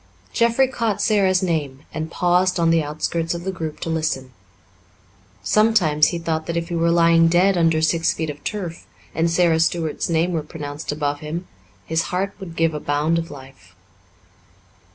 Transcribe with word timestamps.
Jeffrey 0.33 0.67
caught 0.67 0.99
Sara's 0.99 1.43
name 1.43 1.81
and 1.93 2.09
paused 2.09 2.59
on 2.59 2.71
the 2.71 2.81
outskirts 2.81 3.35
of 3.35 3.43
the 3.43 3.51
group 3.51 3.79
to 3.81 3.89
listen. 3.91 4.31
Sometimes 5.43 6.07
he 6.07 6.17
thought 6.17 6.47
that 6.47 6.57
if 6.57 6.69
he 6.69 6.75
were 6.75 6.89
lying 6.89 7.27
dead 7.27 7.55
under 7.55 7.83
six 7.83 8.11
feet 8.11 8.31
of 8.31 8.43
turf 8.43 8.87
and 9.13 9.29
Sara 9.29 9.59
Stuart's 9.59 10.09
name 10.09 10.31
were 10.33 10.41
pronounced 10.41 10.91
above 10.91 11.19
him, 11.19 11.47
his 11.85 12.05
heart 12.09 12.33
would 12.39 12.55
give 12.55 12.73
a 12.73 12.79
bound 12.79 13.19
of 13.19 13.29
life. 13.29 13.75